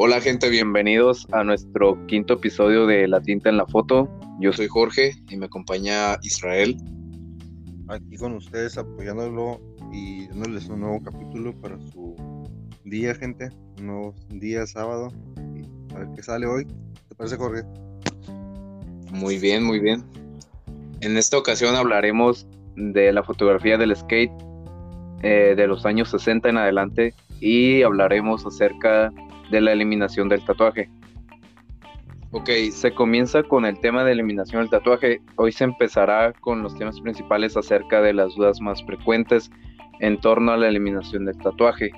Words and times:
Hola 0.00 0.20
gente, 0.20 0.48
bienvenidos 0.48 1.26
a 1.32 1.42
nuestro 1.42 2.06
quinto 2.06 2.34
episodio 2.34 2.86
de 2.86 3.08
La 3.08 3.20
tinta 3.20 3.48
en 3.48 3.56
la 3.56 3.66
foto. 3.66 4.08
Yo 4.38 4.52
soy 4.52 4.68
Jorge 4.68 5.16
y 5.28 5.36
me 5.36 5.46
acompaña 5.46 6.18
Israel. 6.22 6.76
Aquí 7.88 8.16
con 8.16 8.34
ustedes 8.34 8.78
apoyándolo 8.78 9.60
y 9.92 10.28
dándoles 10.28 10.68
un 10.68 10.82
nuevo 10.82 11.02
capítulo 11.02 11.52
para 11.60 11.80
su 11.80 12.14
día, 12.84 13.12
gente. 13.16 13.48
Un 13.80 13.86
nuevo 13.88 14.14
día 14.28 14.68
sábado. 14.68 15.12
a 15.92 15.98
ver 15.98 16.08
qué 16.14 16.22
sale 16.22 16.46
hoy. 16.46 16.64
¿Te 17.08 17.16
parece, 17.16 17.36
Jorge? 17.36 17.64
Muy 19.10 19.36
bien, 19.40 19.64
muy 19.64 19.80
bien. 19.80 20.04
En 21.00 21.16
esta 21.16 21.36
ocasión 21.36 21.74
hablaremos 21.74 22.46
de 22.76 23.12
la 23.12 23.24
fotografía 23.24 23.76
del 23.76 23.96
skate 23.96 24.30
eh, 25.24 25.54
de 25.56 25.66
los 25.66 25.84
años 25.84 26.08
60 26.10 26.50
en 26.50 26.56
adelante 26.56 27.14
y 27.40 27.82
hablaremos 27.82 28.46
acerca 28.46 29.10
de 29.10 29.27
la 29.50 29.72
eliminación 29.72 30.28
del 30.28 30.44
tatuaje. 30.44 30.90
Ok, 32.30 32.50
se 32.72 32.92
comienza 32.92 33.42
con 33.42 33.64
el 33.64 33.80
tema 33.80 34.04
de 34.04 34.12
eliminación 34.12 34.60
del 34.60 34.70
tatuaje. 34.70 35.22
Hoy 35.36 35.50
se 35.50 35.64
empezará 35.64 36.34
con 36.34 36.62
los 36.62 36.76
temas 36.76 37.00
principales 37.00 37.56
acerca 37.56 38.02
de 38.02 38.12
las 38.12 38.34
dudas 38.34 38.60
más 38.60 38.84
frecuentes 38.84 39.50
en 40.00 40.20
torno 40.20 40.52
a 40.52 40.58
la 40.58 40.68
eliminación 40.68 41.24
del 41.24 41.38
tatuaje, 41.38 41.90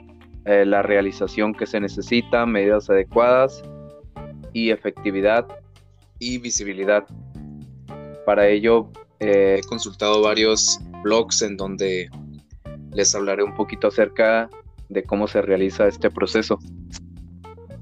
eh, 0.45 0.65
la 0.65 0.83
realización 0.83 1.53
que 1.53 1.67
se 1.67 1.81
necesita, 1.81 2.47
medidas 2.47 2.89
adecuadas 2.89 3.63
y 4.53 4.71
efectividad 4.71 5.49
y 6.21 6.39
visibilidad. 6.39 7.05
Para 8.25 8.47
ello 8.47 8.89
eh, 9.19 9.57
he 9.59 9.67
consultado 9.67 10.23
varios 10.23 10.79
blogs 11.03 11.43
en 11.43 11.57
donde 11.57 12.09
les 12.93 13.15
hablaré 13.15 13.43
un 13.43 13.55
poquito 13.55 13.89
acerca 13.89 14.49
de 14.89 15.03
cómo 15.03 15.27
se 15.27 15.43
realiza 15.43 15.89
este 15.89 16.11
proceso. 16.11 16.59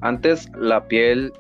Antes 0.01 0.49
la 0.57 0.87
piel 0.87 1.33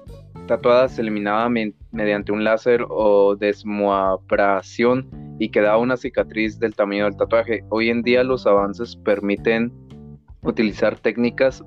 tatuada 0.46 0.88
se 0.88 1.02
eliminaba 1.02 1.48
mediante 1.92 2.32
un 2.32 2.42
láser 2.42 2.84
o 2.88 3.36
desmoabrasión 3.36 5.08
y 5.38 5.50
quedaba 5.50 5.78
una 5.78 5.96
cicatriz 5.96 6.58
del 6.58 6.74
tamaño 6.74 7.04
del 7.04 7.16
tatuaje. 7.16 7.62
Hoy 7.68 7.90
en 7.90 8.02
día 8.02 8.24
los 8.24 8.46
avances 8.46 8.96
permiten 8.96 9.72
utilizar 10.42 10.98
técnicas 10.98 11.62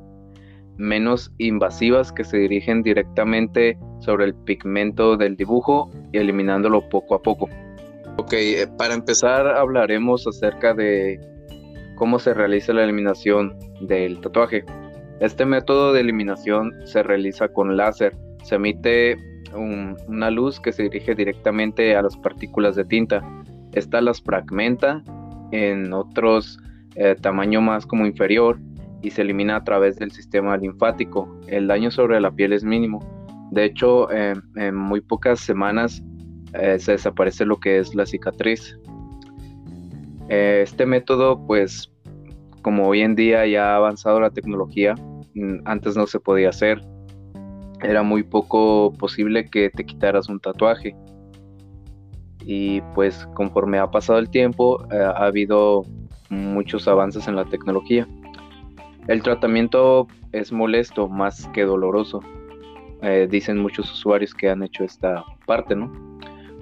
menos 0.78 1.32
invasivas 1.38 2.12
que 2.12 2.24
se 2.24 2.38
dirigen 2.38 2.82
directamente 2.82 3.78
sobre 4.00 4.26
el 4.26 4.34
pigmento 4.34 5.16
del 5.16 5.38
dibujo 5.38 5.92
y 6.12 6.18
eliminándolo 6.18 6.90
poco 6.90 7.16
a 7.16 7.22
poco. 7.22 7.48
Ok, 8.18 8.34
eh, 8.34 8.68
para 8.78 8.94
empezar 8.94 9.48
hablaremos 9.48 10.28
acerca 10.28 10.74
de 10.74 11.20
cómo 11.96 12.20
se 12.20 12.34
realiza 12.34 12.74
la 12.74 12.84
eliminación 12.84 13.58
del 13.82 14.20
tatuaje. 14.20 14.66
Este 15.22 15.46
método 15.46 15.94
de 15.94 16.02
eliminación 16.02 16.74
se 16.84 17.04
realiza 17.04 17.48
con 17.48 17.78
láser. 17.78 18.18
Se 18.44 18.56
emite 18.56 19.18
una 19.56 20.32
luz 20.32 20.60
que 20.60 20.72
se 20.72 20.84
dirige 20.84 21.14
directamente 21.14 21.96
a 21.96 22.02
las 22.02 22.18
partículas 22.18 22.76
de 22.76 22.86
tinta. 22.86 23.22
Esta 23.74 24.02
las 24.02 24.20
fragmenta 24.20 25.04
en 25.52 25.94
otros 25.94 26.60
eh, 26.96 27.16
tamaño 27.22 27.62
más 27.62 27.86
como 27.86 28.08
inferior 28.08 28.58
y 29.04 29.12
se 29.12 29.22
elimina 29.22 29.58
a 29.58 29.64
través 29.64 29.98
del 29.98 30.12
sistema 30.12 30.58
linfático. 30.58 31.40
El 31.46 31.68
daño 31.68 31.92
sobre 31.92 32.20
la 32.20 32.32
piel 32.32 32.52
es 32.52 32.64
mínimo. 32.64 33.00
De 33.52 33.66
hecho, 33.66 34.10
en 34.12 34.76
muy 34.76 35.02
pocas 35.02 35.40
semanas 35.40 36.02
eh, 36.54 36.80
se 36.80 36.94
desaparece 36.94 37.46
lo 37.46 37.60
que 37.60 37.78
es 37.78 37.94
la 37.94 38.08
cicatriz. 38.08 38.76
Eh, 40.30 40.62
este 40.64 40.88
método, 40.88 41.46
pues, 41.46 41.92
como 42.64 42.88
hoy 42.88 43.02
en 43.02 43.16
día 43.16 43.46
ya 43.46 43.74
ha 43.74 43.76
avanzado 43.76 44.20
la 44.20 44.32
tecnología, 44.32 44.96
antes 45.66 45.96
no 45.96 46.08
se 46.08 46.20
podía 46.20 46.50
hacer. 46.50 46.82
Era 47.82 48.04
muy 48.04 48.24
poco 48.24 48.94
posible 48.94 49.50
que 49.50 49.70
te 49.70 49.86
quitaras 49.86 50.30
un 50.30 50.40
tatuaje. 50.40 50.96
Y 52.46 52.82
pues 52.96 53.28
conforme 53.36 53.80
ha 53.80 53.90
pasado 53.90 54.20
el 54.20 54.30
tiempo, 54.30 54.84
eh, 54.92 54.98
ha 54.98 55.26
habido 55.26 55.84
muchos 56.30 56.88
avances 56.88 57.28
en 57.28 57.36
la 57.36 57.46
tecnología. 57.46 58.08
El 59.08 59.22
tratamiento 59.24 60.08
es 60.32 60.52
molesto 60.52 61.08
más 61.08 61.48
que 61.54 61.64
doloroso. 61.64 62.22
Eh, 63.02 63.28
dicen 63.30 63.58
muchos 63.58 63.92
usuarios 63.92 64.34
que 64.34 64.50
han 64.50 64.64
hecho 64.64 64.84
esta 64.84 65.24
parte, 65.46 65.76
¿no? 65.76 65.92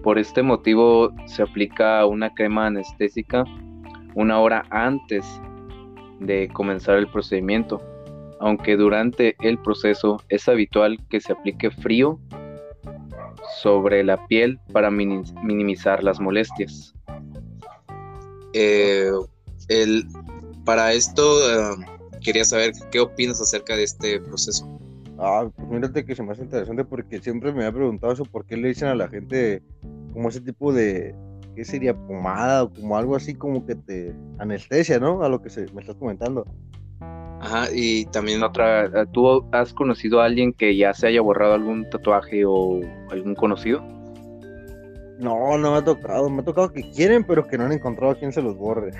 Por 0.04 0.18
este 0.18 0.42
motivo 0.42 1.12
se 1.26 1.44
aplica 1.44 2.06
una 2.06 2.34
crema 2.34 2.68
anestésica 2.68 3.44
una 4.16 4.40
hora 4.40 4.66
antes 4.70 5.42
de 6.20 6.50
comenzar 6.50 6.98
el 6.98 7.08
procedimiento 7.08 7.82
aunque 8.40 8.78
durante 8.78 9.36
el 9.42 9.58
proceso 9.60 10.22
es 10.30 10.48
habitual 10.48 11.00
que 11.10 11.20
se 11.20 11.34
aplique 11.34 11.72
frío 11.72 12.20
sobre 13.62 14.04
la 14.04 14.26
piel 14.28 14.60
para 14.72 14.90
minimizar 14.92 16.04
las 16.04 16.20
molestias. 16.20 16.94
Eh, 18.54 19.12
para 20.66 20.94
esto 20.94 21.24
eh, 21.24 21.86
quería 22.22 22.46
saber 22.46 22.74
qué 22.92 23.00
opinas 23.00 23.42
acerca 23.42 23.76
de 23.76 23.84
este 23.84 24.20
proceso. 24.20 24.68
Ah, 25.18 25.50
pues 25.54 25.68
mírate 25.68 26.06
que 26.06 26.16
se 26.16 26.24
me 26.24 26.32
hace 26.32 26.44
interesante 26.44 26.86
porque 26.86 27.20
siempre 27.20 27.52
me 27.52 27.66
ha 27.66 27.72
preguntado 27.72 28.14
eso, 28.14 28.24
por 28.24 28.46
qué 28.46 28.56
le 28.56 28.70
dicen 28.70 28.88
a 28.88 28.96
la 28.96 29.10
gente 29.10 29.62
como 30.14 30.30
ese 30.30 30.40
tipo 30.40 30.72
de, 30.72 31.14
¿qué 31.56 31.66
sería? 31.66 31.94
Pomada 31.94 32.64
o 32.64 32.74
como 32.74 32.98
algo 32.98 33.16
así 33.16 33.36
como 33.36 33.66
que 33.66 33.76
te 33.76 34.16
anestesia, 34.38 35.00
¿no? 35.00 35.24
A 35.24 35.30
lo 35.30 35.42
que 35.42 35.50
se, 35.50 35.66
me 35.74 35.82
estás 35.82 35.98
comentando. 35.98 36.46
Ajá, 37.42 37.68
y 37.74 38.06
también 38.08 38.44
otra, 38.44 38.86
eh, 38.86 39.06
¿tú 39.12 39.46
has 39.52 39.74
conocido 39.74 40.22
a 40.22 40.26
alguien 40.26 40.52
que 40.52 40.76
ya 40.76 40.94
se 40.94 41.08
haya 41.08 41.22
borrado 41.22 41.54
algún 41.54 41.90
tatuaje 41.90 42.44
o 42.46 42.82
algún 43.10 43.34
conocido? 43.36 43.82
No, 45.20 45.58
no 45.58 45.72
me 45.72 45.78
ha 45.78 45.84
tocado, 45.84 46.30
me 46.30 46.42
ha 46.42 46.46
tocado 46.46 46.72
que 46.72 46.90
quieren, 46.92 47.24
pero 47.24 47.48
que 47.48 47.58
no 47.58 47.66
han 47.66 47.72
encontrado 47.72 48.14
a 48.14 48.16
quien 48.16 48.34
se 48.34 48.42
los 48.42 48.58
borre. 48.58 48.92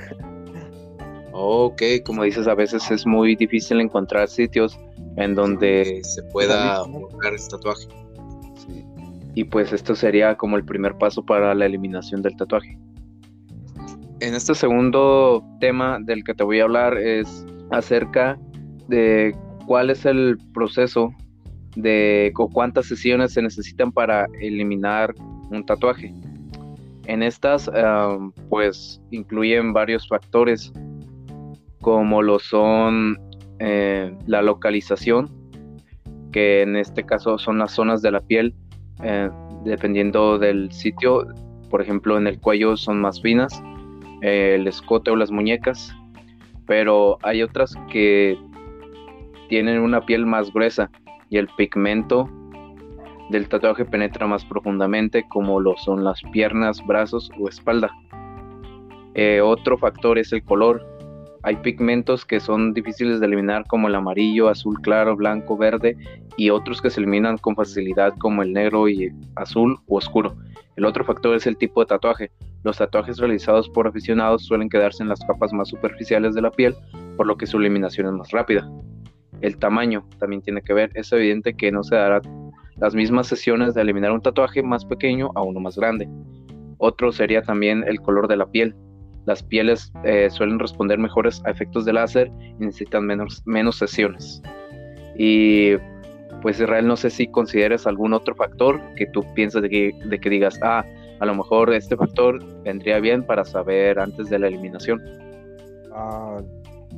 Ok, 1.32 1.82
como 2.06 2.24
dices, 2.24 2.48
a 2.48 2.56
veces 2.56 2.90
es 2.92 3.06
muy 3.06 3.36
difícil 3.36 3.80
encontrar 3.80 4.28
sitios 4.28 4.78
en 5.16 5.36
donde 5.36 6.02
se 6.04 6.24
pueda 6.24 6.84
borrar 6.84 7.34
el 7.34 7.48
tatuaje. 7.48 7.88
Sí. 8.56 8.86
Y 9.36 9.44
pues 9.46 9.72
esto 9.72 9.96
sería 9.96 10.36
como 10.36 10.58
el 10.58 10.66
primer 10.66 10.98
paso 10.98 11.26
para 11.26 11.54
la 11.56 11.66
eliminación 11.66 12.22
del 12.22 12.36
tatuaje. 12.36 12.78
En 14.20 14.34
este 14.34 14.54
segundo 14.54 15.42
tema 15.62 16.00
del 16.02 16.26
que 16.26 16.34
te 16.34 16.44
voy 16.44 16.60
a 16.60 16.64
hablar 16.64 16.98
es 16.98 17.46
acerca 17.72 18.38
de 18.88 19.36
cuál 19.66 19.90
es 19.90 20.06
el 20.06 20.38
proceso 20.54 21.14
de 21.76 22.34
cuántas 22.54 22.88
sesiones 22.88 23.34
se 23.34 23.42
necesitan 23.42 23.92
para 23.92 24.28
eliminar 24.42 25.14
un 25.52 25.66
tatuaje. 25.66 26.14
En 27.06 27.24
estas, 27.24 27.70
pues, 28.50 29.02
incluyen 29.12 29.74
varios 29.74 30.08
factores, 30.08 30.72
como 31.82 32.22
lo 32.22 32.40
son 32.40 33.18
eh, 33.60 34.14
la 34.28 34.42
localización, 34.42 35.30
que 36.32 36.62
en 36.62 36.76
este 36.76 37.04
caso 37.04 37.38
son 37.38 37.58
las 37.58 37.72
zonas 37.72 38.02
de 38.02 38.12
la 38.12 38.22
piel, 38.22 38.54
eh, 39.04 39.30
dependiendo 39.66 40.38
del 40.38 40.72
sitio. 40.72 41.26
Por 41.70 41.82
ejemplo, 41.82 42.18
en 42.18 42.28
el 42.28 42.40
cuello 42.40 42.78
son 42.78 43.02
más 43.02 43.22
finas, 43.22 43.62
el 44.22 44.68
escote 44.68 45.12
o 45.12 45.16
las 45.16 45.32
muñecas, 45.32 45.96
pero 46.70 47.18
hay 47.24 47.42
otras 47.42 47.74
que 47.92 48.38
tienen 49.50 49.82
una 49.82 50.06
piel 50.06 50.28
más 50.28 50.54
gruesa 50.54 50.92
y 51.32 51.38
el 51.38 51.48
pigmento 51.58 52.30
del 53.32 53.50
tatuaje 53.50 53.86
penetra 53.86 54.28
más 54.28 54.46
profundamente 54.46 55.26
como 55.30 55.60
lo 55.60 55.76
son 55.78 56.04
las 56.04 56.22
piernas, 56.32 56.86
brazos 56.86 57.32
o 57.40 57.50
espalda. 57.50 57.90
Eh, 59.16 59.42
otro 59.42 59.80
factor 59.80 60.20
es 60.20 60.32
el 60.32 60.44
color. 60.44 60.86
Hay 61.42 61.56
pigmentos 61.56 62.24
que 62.24 62.40
son 62.40 62.76
difíciles 62.76 63.20
de 63.20 63.26
eliminar 63.26 63.66
como 63.66 63.88
el 63.88 63.96
amarillo, 63.96 64.48
azul 64.48 64.80
claro, 64.82 65.16
blanco, 65.16 65.58
verde 65.58 65.98
y 66.38 66.52
otros 66.52 66.84
que 66.84 66.92
se 66.92 67.00
eliminan 67.00 67.40
con 67.40 67.56
facilidad 67.56 68.14
como 68.20 68.44
el 68.44 68.54
negro 68.54 68.88
y 68.88 69.12
azul 69.36 69.80
o 69.88 69.98
oscuro. 69.98 70.36
El 70.76 70.86
otro 70.86 71.04
factor 71.04 71.36
es 71.36 71.48
el 71.48 71.58
tipo 71.58 71.80
de 71.82 71.88
tatuaje. 71.88 72.32
Los 72.64 72.78
tatuajes 72.78 73.18
realizados 73.18 73.70
por 73.70 73.88
aficionados 73.88 74.46
suelen 74.46 74.70
quedarse 74.70 75.04
en 75.04 75.10
las 75.10 75.20
capas 75.22 75.54
más 75.54 75.70
superficiales 75.70 76.36
de 76.36 76.42
la 76.42 76.52
piel, 76.52 76.76
por 77.16 77.26
lo 77.26 77.38
que 77.38 77.48
su 77.48 77.58
eliminación 77.58 78.08
es 78.08 78.14
más 78.14 78.32
rápida. 78.32 78.70
El 79.42 79.58
tamaño 79.58 80.06
también 80.20 80.42
tiene 80.42 80.62
que 80.62 80.74
ver. 80.74 80.92
Es 80.94 81.12
evidente 81.12 81.54
que 81.54 81.72
no 81.72 81.84
se 81.84 81.96
dará 81.96 82.22
las 82.78 82.96
mismas 82.96 83.28
sesiones 83.28 83.74
de 83.74 83.82
eliminar 83.82 84.12
un 84.12 84.22
tatuaje 84.22 84.64
más 84.64 84.86
pequeño 84.86 85.32
a 85.36 85.42
uno 85.42 85.60
más 85.60 85.78
grande. 85.78 86.10
Otro 86.78 87.12
sería 87.12 87.42
también 87.42 87.84
el 87.88 88.02
color 88.02 88.28
de 88.28 88.38
la 88.38 88.46
piel. 88.46 88.76
Las 89.26 89.44
pieles 89.44 89.92
eh, 90.04 90.30
suelen 90.30 90.60
responder 90.60 90.98
mejores 90.98 91.42
a 91.46 91.52
efectos 91.52 91.86
de 91.86 91.94
láser 91.94 92.32
y 92.60 92.66
necesitan 92.66 93.06
menos, 93.06 93.78
sesiones. 93.78 94.42
Y 95.18 95.74
pues 96.42 96.60
Israel, 96.60 96.88
no 96.88 96.96
sé 96.96 97.10
si 97.10 97.28
consideres 97.28 97.86
algún 97.86 98.14
otro 98.14 98.34
factor 98.36 98.82
que 98.96 99.06
tú 99.08 99.26
piensas 99.36 99.62
que, 99.64 99.92
de 100.06 100.20
que 100.20 100.30
digas, 100.30 100.58
ah, 100.64 100.86
a 101.20 101.26
lo 101.26 101.36
mejor 101.36 101.74
este 101.74 101.96
factor 101.96 102.44
vendría 102.64 103.00
bien 103.00 103.26
para 103.26 103.44
saber 103.44 104.00
antes 104.00 104.30
de 104.30 104.40
la 104.40 104.48
eliminación. 104.48 105.02
Ah, 105.94 106.42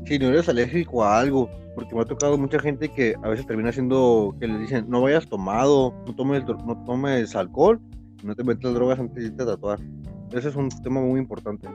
si 0.06 0.20
no 0.20 0.30
eres 0.30 0.50
alérgico 0.50 1.04
a 1.04 1.20
algo, 1.20 1.50
porque 1.76 1.96
me 1.96 2.02
ha 2.02 2.06
tocado 2.06 2.38
mucha 2.38 2.60
gente 2.60 2.90
que 2.90 3.16
a 3.24 3.30
veces 3.30 3.46
termina 3.46 3.72
siendo 3.72 4.36
que 4.40 4.48
les 4.48 4.60
dicen 4.60 4.86
no 4.90 5.02
vayas 5.02 5.28
tomado, 5.28 5.94
no 6.06 6.16
tomes, 6.16 6.44
no 6.46 6.84
tomes 6.86 7.36
alcohol, 7.36 7.80
no 8.24 8.36
te 8.36 8.44
metas 8.44 8.74
drogas 8.74 9.00
antes 9.00 9.36
de 9.36 9.46
tatuar. 9.46 9.80
Ese 10.32 10.50
es 10.50 10.56
un 10.56 10.70
tema 10.70 11.02
muy 11.02 11.20
importante. 11.20 11.68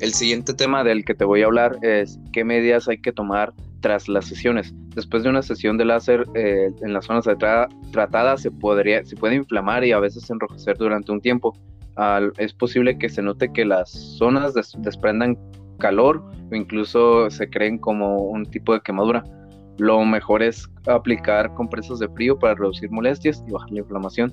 El 0.00 0.12
siguiente 0.12 0.54
tema 0.54 0.84
del 0.84 1.04
que 1.04 1.14
te 1.14 1.24
voy 1.24 1.42
a 1.42 1.46
hablar 1.46 1.78
es 1.82 2.18
qué 2.32 2.44
medidas 2.44 2.88
hay 2.88 2.98
que 2.98 3.12
tomar 3.12 3.52
tras 3.80 4.08
las 4.08 4.26
sesiones. 4.26 4.74
Después 4.94 5.22
de 5.22 5.30
una 5.30 5.42
sesión 5.42 5.78
de 5.78 5.84
láser 5.84 6.26
eh, 6.34 6.70
en 6.82 6.92
las 6.92 7.06
zonas 7.06 7.24
tratadas 7.92 8.42
se, 8.42 8.50
podría, 8.50 9.04
se 9.04 9.16
puede 9.16 9.36
inflamar 9.36 9.84
y 9.84 9.92
a 9.92 10.00
veces 10.00 10.28
enrojecer 10.30 10.76
durante 10.76 11.12
un 11.12 11.20
tiempo. 11.20 11.52
es 12.38 12.52
posible 12.52 12.98
que 12.98 13.08
se 13.08 13.22
note 13.22 13.52
que 13.52 13.64
las 13.64 13.90
zonas 14.18 14.54
desprendan 14.78 15.36
calor 15.78 16.22
o 16.50 16.54
incluso 16.54 17.30
se 17.30 17.48
creen 17.48 17.78
como 17.78 18.16
un 18.16 18.44
tipo 18.46 18.72
de 18.72 18.80
quemadura. 18.80 19.24
Lo 19.78 20.04
mejor 20.04 20.42
es 20.42 20.68
aplicar 20.86 21.54
compresas 21.54 22.00
de 22.00 22.08
frío 22.08 22.36
para 22.38 22.54
reducir 22.54 22.90
molestias 22.90 23.44
y 23.46 23.52
bajar 23.52 23.70
la 23.70 23.78
inflamación. 23.78 24.32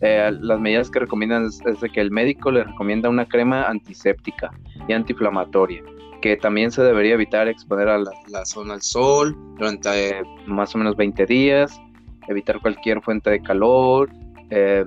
Eh, 0.00 0.30
las 0.40 0.58
medidas 0.58 0.90
que 0.90 1.00
recomiendan 1.00 1.46
es, 1.46 1.58
de 1.58 1.90
que 1.90 2.00
el 2.00 2.10
médico 2.10 2.50
le 2.50 2.64
recomienda 2.64 3.08
una 3.08 3.26
crema 3.26 3.64
antiséptica 3.64 4.50
y 4.88 4.92
antiinflamatoria, 4.92 5.82
que 6.20 6.36
también 6.36 6.70
se 6.70 6.82
debería 6.82 7.14
evitar 7.14 7.48
exponer 7.48 7.88
a 7.88 7.98
la, 7.98 8.44
zona 8.44 8.74
al 8.74 8.82
sol 8.82 9.36
durante 9.56 10.10
eh, 10.10 10.22
más 10.46 10.74
o 10.74 10.78
menos 10.78 10.96
20 10.96 11.26
días, 11.26 11.80
evitar 12.28 12.60
cualquier 12.60 13.00
fuente 13.02 13.30
de 13.30 13.42
calor, 13.42 14.10
eh, 14.50 14.84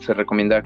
se 0.00 0.14
recomienda 0.14 0.62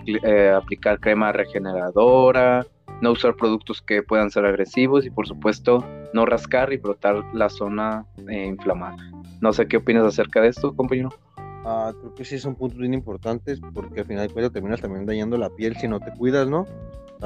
aplicar 0.57 0.99
crema 1.01 1.33
regeneradora, 1.33 2.67
no 3.01 3.13
usar 3.13 3.35
productos 3.35 3.81
que 3.83 4.03
puedan 4.03 4.31
ser 4.31 4.45
agresivos 4.45 5.07
y 5.07 5.11
por 5.11 5.27
supuesto 5.27 5.85
no 6.13 6.27
rascar 6.27 6.73
y 6.73 6.77
brotar 6.77 7.23
la 7.33 7.49
zona 7.49 8.05
eh, 8.29 8.47
inflamada. 8.47 8.97
No 9.41 9.53
sé 9.53 9.67
qué 9.67 9.79
opinas 9.79 10.05
acerca 10.05 10.41
de 10.41 10.49
esto, 10.49 10.75
compañero. 10.75 11.11
Ah, 11.65 11.93
creo 11.99 12.15
que 12.15 12.25
sí 12.25 12.39
son 12.39 12.55
puntos 12.55 12.79
bien 12.79 12.95
importantes 12.95 13.61
porque 13.75 14.01
al 14.01 14.07
final 14.07 14.27
de 14.27 14.33
cuentas 14.33 14.53
terminas 14.53 14.81
también 14.81 15.07
dañando 15.07 15.37
la 15.37 15.51
piel 15.51 15.77
si 15.77 15.89
no 15.89 16.01
te 16.01 16.11
cuidas, 16.13 16.49
¿no? 16.49 16.67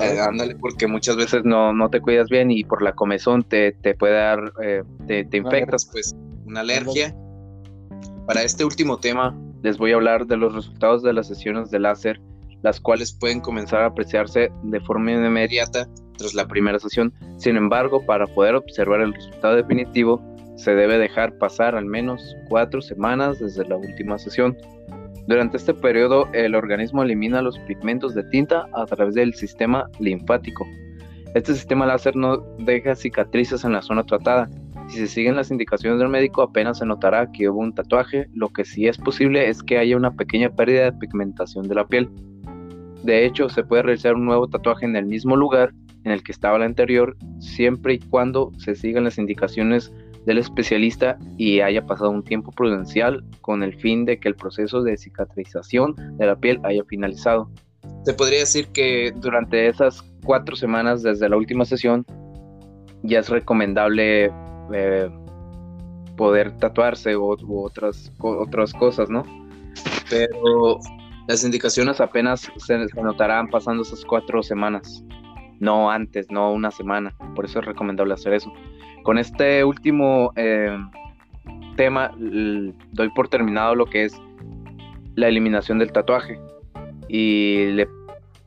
Eh, 0.00 0.18
ándale, 0.20 0.56
porque 0.56 0.88
muchas 0.88 1.14
veces 1.16 1.44
no, 1.44 1.72
no 1.72 1.88
te 1.88 2.00
cuidas 2.00 2.28
bien 2.28 2.50
y 2.50 2.64
por 2.64 2.82
la 2.82 2.94
comezón 2.94 3.44
te, 3.44 3.72
te 3.72 3.94
puede 3.94 4.14
dar, 4.14 4.52
eh, 4.60 4.82
te, 5.06 5.24
te 5.24 5.36
infectas, 5.36 5.88
pues, 5.90 6.16
una 6.44 6.60
alergia. 6.60 7.14
Para 8.26 8.42
este 8.42 8.64
último 8.64 8.98
tema, 8.98 9.38
les 9.62 9.78
voy 9.78 9.92
a 9.92 9.94
hablar 9.94 10.26
de 10.26 10.36
los 10.36 10.52
resultados 10.52 11.02
de 11.04 11.12
las 11.12 11.28
sesiones 11.28 11.70
de 11.70 11.78
láser 11.78 12.20
las 12.64 12.80
cuales 12.80 13.12
pueden 13.12 13.40
comenzar 13.40 13.82
a 13.82 13.86
apreciarse 13.88 14.50
de 14.62 14.80
forma 14.80 15.12
inmediata 15.12 15.86
tras 16.16 16.32
la 16.32 16.48
primera 16.48 16.78
sesión. 16.78 17.12
Sin 17.36 17.56
embargo, 17.56 18.04
para 18.06 18.26
poder 18.26 18.54
observar 18.54 19.02
el 19.02 19.12
resultado 19.12 19.56
definitivo, 19.56 20.18
se 20.56 20.74
debe 20.74 20.98
dejar 20.98 21.36
pasar 21.38 21.74
al 21.74 21.86
menos 21.86 22.36
cuatro 22.48 22.80
semanas 22.80 23.38
desde 23.40 23.66
la 23.66 23.76
última 23.76 24.18
sesión. 24.18 24.56
Durante 25.26 25.56
este 25.56 25.72
periodo, 25.72 26.28
el 26.32 26.54
organismo 26.54 27.02
elimina 27.02 27.42
los 27.42 27.58
pigmentos 27.60 28.14
de 28.14 28.24
tinta 28.24 28.66
a 28.74 28.84
través 28.86 29.14
del 29.14 29.34
sistema 29.34 29.88
linfático. 29.98 30.66
Este 31.34 31.54
sistema 31.54 31.86
láser 31.86 32.14
no 32.14 32.38
deja 32.58 32.94
cicatrices 32.94 33.64
en 33.64 33.72
la 33.72 33.82
zona 33.82 34.04
tratada. 34.04 34.48
Si 34.88 34.98
se 34.98 35.06
siguen 35.06 35.34
las 35.34 35.50
indicaciones 35.50 35.98
del 35.98 36.10
médico, 36.10 36.42
apenas 36.42 36.78
se 36.78 36.86
notará 36.86 37.32
que 37.32 37.48
hubo 37.48 37.60
un 37.60 37.74
tatuaje. 37.74 38.28
Lo 38.34 38.50
que 38.50 38.64
sí 38.64 38.86
es 38.86 38.98
posible 38.98 39.48
es 39.48 39.62
que 39.62 39.78
haya 39.78 39.96
una 39.96 40.12
pequeña 40.12 40.50
pérdida 40.50 40.84
de 40.84 40.92
pigmentación 40.92 41.66
de 41.66 41.74
la 41.74 41.86
piel. 41.86 42.10
De 43.02 43.24
hecho, 43.24 43.48
se 43.48 43.64
puede 43.64 43.82
realizar 43.82 44.14
un 44.14 44.26
nuevo 44.26 44.46
tatuaje 44.46 44.84
en 44.84 44.94
el 44.94 45.06
mismo 45.06 45.36
lugar 45.36 45.72
en 46.04 46.12
el 46.12 46.22
que 46.22 46.32
estaba 46.32 46.58
el 46.58 46.62
anterior, 46.62 47.16
siempre 47.38 47.94
y 47.94 47.98
cuando 47.98 48.52
se 48.58 48.74
sigan 48.74 49.04
las 49.04 49.18
indicaciones 49.18 49.92
del 50.26 50.38
especialista 50.38 51.18
y 51.36 51.60
haya 51.60 51.84
pasado 51.86 52.10
un 52.10 52.24
tiempo 52.24 52.50
prudencial 52.50 53.24
con 53.40 53.62
el 53.62 53.74
fin 53.78 54.04
de 54.04 54.18
que 54.18 54.28
el 54.28 54.34
proceso 54.34 54.82
de 54.82 54.96
cicatrización 54.96 55.94
de 56.16 56.26
la 56.26 56.36
piel 56.36 56.60
haya 56.64 56.84
finalizado. 56.84 57.50
Se 58.04 58.14
podría 58.14 58.40
decir 58.40 58.68
que 58.68 59.12
durante 59.16 59.68
esas 59.68 60.02
cuatro 60.24 60.56
semanas 60.56 61.02
desde 61.02 61.28
la 61.28 61.36
última 61.36 61.64
sesión 61.64 62.04
ya 63.02 63.18
es 63.20 63.28
recomendable 63.28 64.32
eh, 64.72 65.10
poder 66.16 66.56
tatuarse 66.58 67.16
u, 67.16 67.36
otras, 67.64 68.12
otras 68.18 68.72
cosas, 68.72 69.10
¿no? 69.10 69.24
Pero 70.08 70.78
las 71.28 71.44
indicaciones 71.44 72.00
apenas 72.00 72.50
se, 72.58 72.78
notarán 73.02 73.48
pasando 73.48 73.82
esas 73.82 74.04
cuatro 74.04 74.42
semanas, 74.42 75.04
no 75.60 75.90
antes, 75.90 76.30
no 76.30 76.52
una 76.52 76.70
semana. 76.70 77.14
Por 77.34 77.44
eso 77.44 77.60
es 77.60 77.66
recomendable 77.66 78.14
hacer 78.14 78.34
eso. 78.34 78.52
Con 79.04 79.18
este 79.18 79.62
último 79.64 80.32
eh, 80.34 80.76
tema, 81.76 82.10
doy 82.18 83.10
por 83.14 83.28
terminado 83.28 83.74
lo 83.74 83.86
que 83.86 84.06
es 84.06 84.14
la 85.14 85.28
eliminación 85.28 85.78
del 85.78 85.92
tatuaje. 85.92 86.40
Y 87.06 87.66
le 87.66 87.86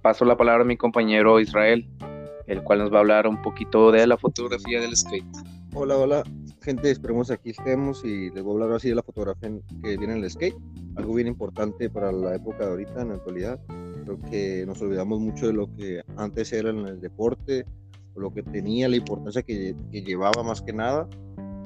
paso 0.02 0.26
la 0.26 0.36
palabra 0.36 0.64
a 0.64 0.66
mi 0.66 0.76
compañero 0.76 1.40
Israel, 1.40 1.88
el 2.48 2.64
cual 2.64 2.80
nos 2.80 2.92
va 2.92 2.98
a 2.98 3.00
hablar 3.02 3.28
un 3.28 3.40
poquito 3.42 3.92
de 3.92 4.08
la 4.08 4.18
fotografía 4.18 4.82
del 4.82 4.98
skate. 4.98 5.26
Hola, 5.76 5.96
hola, 5.96 6.24
gente, 6.62 6.90
esperemos 6.90 7.30
aquí 7.30 7.52
estemos 7.52 8.04
y 8.04 8.32
les 8.32 8.44
voy 8.44 8.54
a 8.60 8.64
hablar 8.64 8.78
así 8.78 8.90
de 8.90 8.96
la 8.96 9.04
fotografía 9.04 9.52
que 9.84 9.96
viene 9.96 10.16
en 10.16 10.24
el 10.24 10.30
skate 10.30 10.56
algo 10.98 11.14
bien 11.14 11.28
importante 11.28 11.90
para 11.90 12.12
la 12.12 12.36
época 12.36 12.66
de 12.66 12.72
ahorita, 12.72 13.02
en 13.02 13.10
la 13.10 13.16
actualidad. 13.16 13.60
Creo 14.04 14.20
que 14.30 14.66
nos 14.66 14.82
olvidamos 14.82 15.20
mucho 15.20 15.48
de 15.48 15.54
lo 15.54 15.74
que 15.76 16.02
antes 16.18 16.52
era 16.52 16.72
en 16.72 16.88
el 16.88 17.00
deporte, 17.00 17.66
lo 18.18 18.34
que 18.34 18.44
tenía, 18.44 18.90
la 18.90 18.96
importancia 18.96 19.44
que, 19.44 19.76
que 19.92 20.02
llevaba 20.02 20.44
más 20.44 20.62
que 20.62 20.74
nada. 20.74 21.08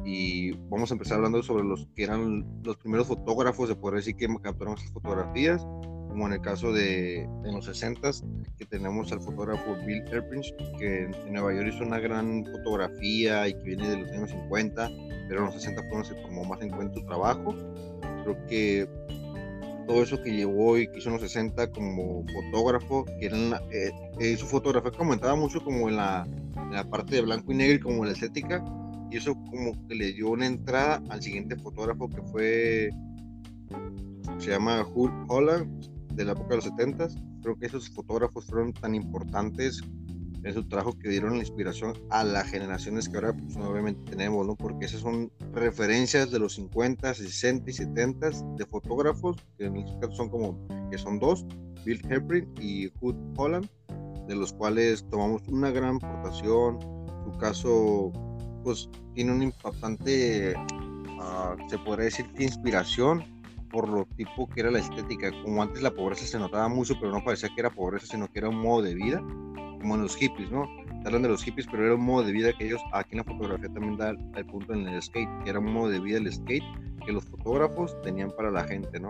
Y 0.04 0.52
vamos 0.70 0.90
a 0.92 0.96
empezar 0.96 1.18
hablando 1.18 1.44
sobre 1.44 1.64
los 1.64 1.88
que 1.96 2.04
eran 2.04 2.46
los 2.64 2.78
primeros 2.78 3.08
fotógrafos, 3.08 3.70
se 3.70 3.76
puede 3.76 3.98
decir 3.98 4.16
que 4.16 4.28
capturaron 4.42 4.78
esas 4.78 4.92
fotografías, 4.92 5.66
como 6.10 6.28
en 6.28 6.34
el 6.34 6.42
caso 6.42 6.74
de 6.74 7.22
en 7.22 7.54
los 7.54 7.66
60 7.66 8.10
que 8.58 8.66
tenemos 8.66 9.12
al 9.12 9.22
fotógrafo 9.22 9.76
Bill 9.86 10.04
Erpinch, 10.12 10.54
que 10.78 11.04
en 11.04 11.34
Nueva 11.34 11.54
York 11.54 11.72
hizo 11.74 11.86
una 11.86 12.00
gran 12.00 12.44
fotografía 12.46 13.48
y 13.48 13.54
que 13.54 13.64
viene 13.64 13.90
de 13.90 13.98
los 13.98 14.12
años 14.12 14.32
50, 14.32 14.90
pero 15.30 15.40
en 15.40 15.46
los 15.46 15.56
60 15.56 15.82
fue 15.84 15.92
donde 15.92 16.08
se 16.10 16.16
tomó 16.16 16.44
más 16.44 16.62
en 16.62 16.70
cuenta 16.72 17.00
su 17.00 17.06
trabajo. 17.06 17.56
Creo 18.24 18.46
que 18.48 18.90
todo 19.88 20.04
eso 20.04 20.22
que 20.22 20.32
llevó 20.32 20.78
y 20.78 20.88
que 20.88 21.00
hizo 21.00 21.10
en 21.10 21.14
los 21.14 21.22
60 21.22 21.72
como 21.72 22.26
fotógrafo, 22.28 23.06
que 23.06 23.28
era 23.28 23.62
eh, 23.72 23.92
eh, 24.20 24.36
su 24.36 24.48
fotografía 24.48 24.92
comentaba 24.92 25.36
mucho 25.36 25.64
como 25.64 25.88
en 25.88 25.96
la, 25.96 26.28
la, 26.72 26.90
parte 26.90 27.16
de 27.16 27.22
blanco 27.22 27.52
y 27.52 27.56
negro, 27.56 27.86
como 27.86 28.06
la 28.06 28.12
estética, 28.12 28.64
y 29.10 29.18
eso 29.18 29.34
como 29.34 29.88
que 29.88 29.96
le 29.96 30.14
dio 30.14 30.30
una 30.30 30.46
entrada 30.46 31.02
al 31.10 31.22
siguiente 31.22 31.56
fotógrafo 31.58 32.10
que 32.10 32.22
fue, 32.24 32.90
se 34.40 34.52
llama 34.52 34.86
Hulk 34.94 35.30
Holland, 35.30 35.86
de 36.14 36.26
la 36.26 36.34
época 36.34 36.50
de 36.50 36.56
los 36.58 36.66
70 36.66 37.08
Creo 37.42 37.58
que 37.58 37.66
esos 37.66 37.90
fotógrafos 37.90 38.46
fueron 38.46 38.74
tan 38.74 38.94
importantes 38.94 39.82
en 40.44 40.54
su 40.54 40.68
trabajo 40.68 40.98
que 40.98 41.10
dieron 41.10 41.34
la 41.34 41.40
inspiración 41.40 41.94
a 42.10 42.24
las 42.24 42.50
generaciones 42.50 43.08
que 43.08 43.16
ahora 43.16 43.34
pues, 43.34 43.56
obviamente 43.58 44.12
tenemos, 44.12 44.46
¿no? 44.46 44.56
Porque 44.56 44.86
esas 44.86 45.02
son 45.02 45.32
referencias 45.54 46.32
de 46.32 46.40
los 46.40 46.56
50, 46.56 47.14
60 47.14 47.70
y 47.70 47.74
70 47.74 48.30
de 48.58 48.66
fotógrafos, 48.66 49.38
que 49.58 49.66
en 49.66 49.78
este 49.78 50.00
caso 50.00 50.16
son 50.16 50.30
como, 50.30 50.68
que 50.90 50.98
son 50.98 51.20
dos, 51.20 51.46
Bill 51.86 52.02
Hepburn 52.10 52.48
y 52.60 52.90
Hood 53.00 53.16
Holland, 53.38 53.68
de 54.28 54.36
los 54.36 54.54
cuales 54.54 55.06
tomamos 55.10 55.42
una 55.48 55.72
gran 55.72 55.96
aportación. 55.96 56.80
Su 57.26 57.38
caso, 57.40 58.12
pues, 58.64 58.90
tiene 59.14 59.32
un 59.32 59.44
impactante, 59.44 60.56
uh, 60.56 61.70
se 61.70 61.78
podría 61.80 62.06
decir 62.06 62.32
que 62.34 62.44
inspiración 62.44 63.24
por 63.72 63.88
lo 63.88 64.06
tipo 64.18 64.48
que 64.50 64.62
era 64.62 64.72
la 64.72 64.80
estética. 64.80 65.32
Como 65.44 65.62
antes 65.62 65.82
la 65.82 65.92
pobreza 65.92 66.26
se 66.26 66.38
notaba 66.38 66.68
mucho, 66.68 66.96
pero 67.00 67.12
no 67.12 67.24
parecía 67.24 67.50
que 67.54 67.62
era 67.62 67.70
pobreza, 67.70 68.08
sino 68.08 68.28
que 68.32 68.40
era 68.40 68.50
un 68.50 68.58
modo 68.58 68.82
de 68.82 68.96
vida 68.96 69.24
como 69.82 69.96
en 69.96 70.04
los 70.04 70.16
hippies, 70.16 70.52
¿no? 70.52 70.66
Hablan 71.06 71.24
de 71.24 71.30
los 71.30 71.44
hippies, 71.44 71.68
pero 71.72 71.86
era 71.86 71.96
un 71.96 72.04
modo 72.04 72.24
de 72.24 72.32
vida 72.32 72.54
que 72.54 72.68
ellos, 72.68 72.82
aquí 72.94 73.14
en 73.14 73.18
la 73.18 73.24
fotografía 73.24 73.70
también 73.74 73.98
da 73.98 74.12
el 74.12 74.46
punto 74.46 74.74
en 74.74 74.88
el 74.88 75.02
skate, 75.02 75.30
que 75.44 75.50
era 75.50 75.60
un 75.60 75.74
modo 75.74 75.90
de 75.90 76.00
vida 76.00 76.20
el 76.20 76.32
skate 76.32 76.64
que 77.04 77.12
los 77.12 77.26
fotógrafos 77.26 78.00
tenían 78.04 78.32
para 78.38 78.52
la 78.52 78.64
gente, 78.66 79.00
¿no? 79.00 79.10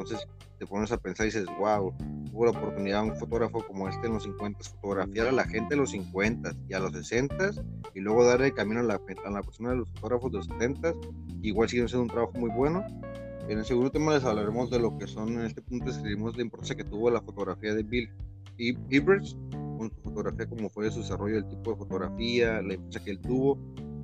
Entonces 0.00 0.26
te 0.58 0.66
pones 0.66 0.90
a 0.92 0.96
pensar 0.96 1.26
y 1.26 1.30
dices, 1.30 1.46
wow, 1.58 1.94
hubo 2.32 2.44
la 2.44 2.50
oportunidad 2.50 3.02
un 3.04 3.16
fotógrafo 3.16 3.64
como 3.66 3.88
este 3.88 4.06
en 4.06 4.14
los 4.14 4.22
50, 4.24 4.58
fotografiar 4.80 5.28
a 5.28 5.32
la 5.32 5.44
gente 5.44 5.74
de 5.74 5.80
los 5.80 5.90
50 5.90 6.54
y 6.68 6.74
a 6.74 6.80
los 6.80 6.92
60 6.92 7.50
y 7.94 8.00
luego 8.00 8.24
darle 8.24 8.46
el 8.46 8.54
camino 8.54 8.80
a 8.80 8.82
la, 8.82 9.00
a 9.24 9.30
la 9.30 9.42
persona 9.42 9.70
de 9.70 9.76
los 9.76 9.90
fotógrafos 9.92 10.32
de 10.32 10.38
los 10.38 10.46
70, 10.46 10.94
igual 11.42 11.68
siguen 11.68 11.88
siendo 11.88 12.02
un 12.02 12.08
trabajo 12.08 12.32
muy 12.38 12.50
bueno. 12.50 12.84
En 13.48 13.58
el 13.58 13.64
segundo 13.64 13.90
tema 13.90 14.12
les 14.12 14.24
hablaremos 14.24 14.70
de 14.70 14.80
lo 14.80 14.96
que 14.98 15.06
son, 15.06 15.34
en 15.34 15.46
este 15.46 15.62
punto 15.62 15.90
escribimos 15.90 16.36
la 16.36 16.42
importancia 16.42 16.76
que 16.76 16.84
tuvo 16.84 17.10
la 17.10 17.20
fotografía 17.20 17.74
de 17.74 17.82
Bill 17.82 18.10
Ibrich 18.58 19.36
con 19.78 19.90
su 19.90 20.00
fotografía, 20.02 20.46
como 20.46 20.68
fue 20.70 20.90
su 20.90 21.00
desarrollo 21.00 21.36
del 21.36 21.48
tipo 21.48 21.72
de 21.72 21.76
fotografía, 21.76 22.62
la 22.62 22.74
influencia 22.74 23.04
que 23.04 23.10
él 23.10 23.20
tuvo. 23.20 23.58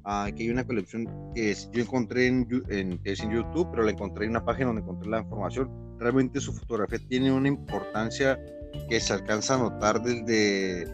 Aquí 0.05 0.45
hay 0.45 0.51
una 0.51 0.65
colección 0.65 1.07
que 1.35 1.55
yo 1.73 1.83
encontré 1.83 2.27
en, 2.27 2.49
en, 2.69 3.01
en 3.05 3.31
YouTube, 3.31 3.69
pero 3.71 3.85
la 3.85 3.93
encontré 3.93 4.25
en 4.25 4.31
una 4.31 4.45
página 4.45 4.67
donde 4.67 4.83
encontré 4.83 5.09
la 5.09 5.21
información. 5.21 5.71
Realmente 5.99 6.41
su 6.41 6.53
fotografía 6.53 6.99
tiene 7.09 7.33
una 7.33 7.49
importancia 7.49 8.39
que 8.89 9.01
se 9.01 9.13
alcanza 9.13 9.55
a 9.55 9.59
notar 9.59 10.03
desde 10.03 10.87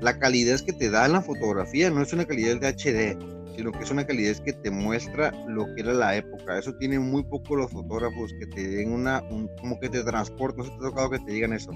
la 0.00 0.18
calidad 0.18 0.60
que 0.60 0.72
te 0.72 0.90
da 0.90 1.06
en 1.06 1.12
la 1.12 1.22
fotografía, 1.22 1.90
no 1.90 2.02
es 2.02 2.12
una 2.12 2.24
calidad 2.24 2.60
de 2.60 2.68
HD, 2.68 3.18
sino 3.56 3.72
que 3.72 3.82
es 3.82 3.90
una 3.90 4.06
calidez 4.06 4.40
que 4.40 4.52
te 4.52 4.70
muestra 4.70 5.32
lo 5.48 5.66
que 5.74 5.80
era 5.80 5.92
la 5.92 6.16
época. 6.16 6.58
Eso 6.58 6.74
tiene 6.76 7.00
muy 7.00 7.24
poco 7.24 7.56
los 7.56 7.70
fotógrafos 7.72 8.32
que 8.38 8.46
te 8.46 8.68
den 8.68 8.92
una, 8.92 9.22
como 9.60 9.80
que 9.80 9.88
te 9.88 10.04
transportan. 10.04 10.58
No 10.58 10.64
se 10.64 10.70
te 10.70 10.76
ha 10.76 10.90
tocado 10.90 11.10
que 11.10 11.18
te 11.18 11.32
digan 11.32 11.52
eso, 11.52 11.72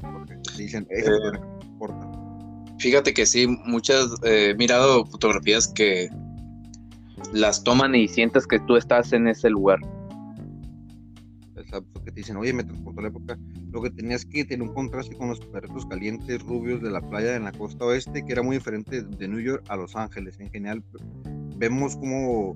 porque 0.00 0.36
te 0.36 0.62
dicen, 0.62 0.86
esa 0.90 1.10
eh, 1.10 1.30
transporta. 1.32 2.13
Fíjate 2.84 3.14
que 3.14 3.24
sí, 3.24 3.46
muchas, 3.46 4.10
eh, 4.24 4.50
he 4.50 4.54
mirado 4.56 5.06
fotografías 5.06 5.66
que 5.68 6.10
las 7.32 7.64
toman 7.64 7.94
y 7.94 8.08
sientes 8.08 8.46
que 8.46 8.60
tú 8.60 8.76
estás 8.76 9.14
en 9.14 9.26
ese 9.26 9.48
lugar. 9.48 9.78
Exacto, 11.56 12.04
que 12.04 12.10
te 12.10 12.20
dicen, 12.20 12.36
oye, 12.36 12.52
me 12.52 12.62
transportó 12.62 13.00
la 13.00 13.08
época. 13.08 13.38
Lo 13.72 13.80
que 13.80 13.88
tenías 13.88 14.26
que 14.26 14.44
tener 14.44 14.68
un 14.68 14.74
contraste 14.74 15.16
con 15.16 15.30
los 15.30 15.40
perros 15.40 15.86
calientes 15.86 16.42
rubios 16.42 16.82
de 16.82 16.90
la 16.90 17.00
playa 17.00 17.36
en 17.36 17.44
la 17.44 17.52
costa 17.52 17.86
oeste, 17.86 18.22
que 18.22 18.32
era 18.32 18.42
muy 18.42 18.56
diferente 18.56 19.00
de 19.00 19.28
New 19.28 19.40
York 19.40 19.64
a 19.68 19.76
Los 19.76 19.96
Ángeles. 19.96 20.38
En 20.38 20.50
general, 20.50 20.84
vemos 21.56 21.96
como 21.96 22.54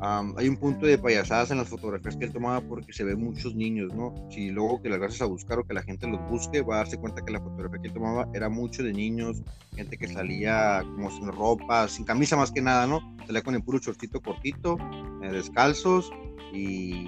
hay 0.00 0.48
un 0.48 0.56
punto 0.56 0.86
de 0.86 0.98
payasadas 0.98 1.50
en 1.50 1.58
las 1.58 1.68
fotografías 1.68 2.16
que 2.16 2.26
él 2.26 2.32
tomaba 2.32 2.60
porque 2.60 2.92
se 2.92 3.04
ven 3.04 3.20
muchos 3.20 3.54
niños, 3.54 3.92
¿no? 3.94 4.14
Si 4.30 4.50
luego 4.50 4.80
que 4.80 4.88
las 4.88 4.98
gracias 4.98 5.22
a 5.22 5.26
buscar 5.26 5.58
o 5.58 5.64
que 5.64 5.74
la 5.74 5.82
gente 5.82 6.06
los 6.06 6.20
busque, 6.28 6.62
va 6.62 6.76
a 6.76 6.78
darse 6.78 6.98
cuenta 6.98 7.24
que 7.24 7.32
la 7.32 7.40
fotografía 7.40 7.80
que 7.80 7.88
él 7.88 7.94
tomaba 7.94 8.28
era 8.32 8.48
mucho 8.48 8.82
de 8.82 8.92
niños, 8.92 9.42
gente 9.74 9.96
que 9.96 10.08
salía 10.08 10.82
como 10.94 11.10
sin 11.10 11.28
ropa, 11.32 11.88
sin 11.88 12.04
camisa 12.04 12.36
más 12.36 12.52
que 12.52 12.62
nada, 12.62 12.86
¿no? 12.86 13.00
Salía 13.26 13.42
con 13.42 13.54
el 13.54 13.62
puro 13.62 13.78
chorcito 13.80 14.20
cortito, 14.20 14.78
eh, 15.22 15.32
descalzos 15.32 16.10
y, 16.52 17.06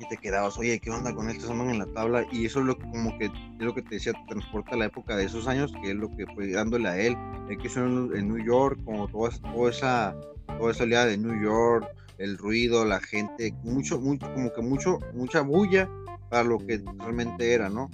y, 0.00 0.08
te 0.08 0.16
quedabas, 0.16 0.58
oye, 0.58 0.80
¿qué 0.80 0.90
onda 0.90 1.14
con 1.14 1.30
estos 1.30 1.50
andan 1.50 1.70
en 1.70 1.78
la 1.78 1.86
tabla? 1.86 2.26
Y 2.32 2.46
eso 2.46 2.60
es 2.60 2.66
lo 2.66 2.78
que, 2.78 2.88
como 2.90 3.16
que 3.18 3.26
es 3.26 3.32
lo 3.58 3.74
que 3.74 3.82
te 3.82 3.96
decía, 3.96 4.12
te 4.12 4.24
transporta 4.28 4.74
a 4.74 4.78
la 4.78 4.86
época 4.86 5.16
de 5.16 5.24
esos 5.24 5.46
años, 5.46 5.72
que 5.82 5.90
es 5.90 5.96
lo 5.96 6.08
que 6.16 6.26
fue 6.34 6.50
dándole 6.50 6.88
a 6.88 6.98
él, 6.98 7.16
el 7.48 7.58
que 7.58 7.68
son 7.68 8.10
en 8.16 8.28
New 8.28 8.44
York, 8.44 8.80
como 8.84 9.06
toda, 9.08 9.30
toda 9.30 9.70
esa 9.70 10.16
toda 10.58 10.72
esa 10.72 10.84
oleada 10.84 11.06
de 11.06 11.18
New 11.18 11.40
York, 11.42 11.86
el 12.18 12.36
ruido, 12.36 12.84
la 12.84 13.00
gente, 13.00 13.54
mucho, 13.62 13.98
mucho, 13.98 14.30
como 14.34 14.52
que 14.52 14.62
mucho, 14.62 14.98
mucha 15.14 15.40
bulla 15.40 15.88
para 16.28 16.44
lo 16.44 16.58
que 16.58 16.82
realmente 16.98 17.52
era, 17.52 17.68
¿no? 17.68 17.90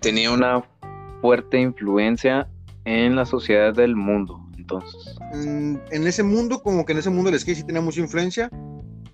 tenía 0.00 0.30
una 0.30 0.62
fuerte 1.20 1.60
influencia 1.60 2.48
en 2.84 3.16
la 3.16 3.24
sociedad 3.24 3.74
del 3.74 3.96
mundo, 3.96 4.40
entonces. 4.56 5.16
En, 5.32 6.06
ese 6.06 6.22
mundo, 6.22 6.62
como 6.62 6.84
que 6.84 6.92
en 6.92 6.98
ese 6.98 7.10
mundo 7.10 7.30
del 7.30 7.40
skate 7.40 7.56
sí 7.56 7.64
tenía 7.64 7.82
mucha 7.82 8.00
influencia. 8.00 8.50